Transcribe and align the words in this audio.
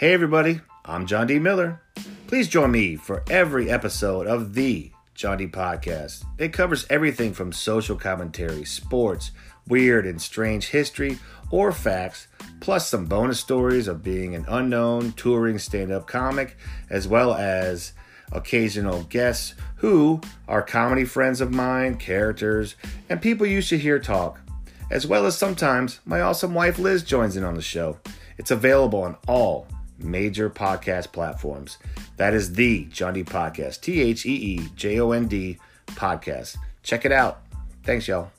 Hey, 0.00 0.14
everybody, 0.14 0.62
I'm 0.86 1.04
Jon 1.04 1.26
D. 1.26 1.38
Miller. 1.38 1.78
Please 2.26 2.48
join 2.48 2.70
me 2.70 2.96
for 2.96 3.22
every 3.28 3.68
episode 3.68 4.26
of 4.26 4.54
the 4.54 4.90
Jon 5.14 5.36
D. 5.36 5.46
Podcast. 5.46 6.24
It 6.38 6.54
covers 6.54 6.86
everything 6.88 7.34
from 7.34 7.52
social 7.52 7.96
commentary, 7.96 8.64
sports, 8.64 9.30
weird 9.68 10.06
and 10.06 10.18
strange 10.18 10.68
history, 10.68 11.18
or 11.50 11.70
facts, 11.70 12.28
plus 12.60 12.88
some 12.88 13.04
bonus 13.04 13.40
stories 13.40 13.88
of 13.88 14.02
being 14.02 14.34
an 14.34 14.46
unknown 14.48 15.12
touring 15.12 15.58
stand 15.58 15.92
up 15.92 16.06
comic, 16.06 16.56
as 16.88 17.06
well 17.06 17.34
as 17.34 17.92
occasional 18.32 19.02
guests 19.02 19.54
who 19.76 20.18
are 20.48 20.62
comedy 20.62 21.04
friends 21.04 21.42
of 21.42 21.52
mine, 21.52 21.96
characters, 21.96 22.74
and 23.10 23.20
people 23.20 23.46
you 23.46 23.60
should 23.60 23.80
hear 23.80 23.98
talk. 23.98 24.40
As 24.90 25.06
well 25.06 25.26
as 25.26 25.36
sometimes 25.36 26.00
my 26.06 26.22
awesome 26.22 26.54
wife 26.54 26.78
Liz 26.78 27.02
joins 27.02 27.36
in 27.36 27.44
on 27.44 27.54
the 27.54 27.60
show. 27.60 27.98
It's 28.38 28.50
available 28.50 29.02
on 29.02 29.18
all 29.28 29.66
major 30.02 30.50
podcast 30.50 31.12
platforms. 31.12 31.78
That 32.16 32.34
is 32.34 32.52
the 32.54 32.84
Jon 32.86 33.14
D 33.14 33.24
Podcast, 33.24 33.80
T 33.80 34.00
H 34.00 34.26
E 34.26 34.34
E 34.34 34.68
J 34.74 35.00
O 35.00 35.12
N 35.12 35.26
D 35.26 35.58
Podcast. 35.88 36.56
Check 36.82 37.04
it 37.04 37.12
out. 37.12 37.42
Thanks, 37.84 38.08
y'all. 38.08 38.30